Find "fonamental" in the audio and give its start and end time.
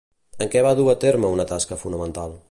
1.83-2.39